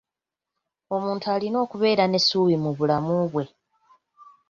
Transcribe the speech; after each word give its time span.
Omuntu 0.95 1.25
alina 1.33 1.57
okubeera 1.65 2.03
n'essuubi 2.07 2.55
mu 2.63 2.71
bulamu 2.77 3.15
bwe. 3.31 3.45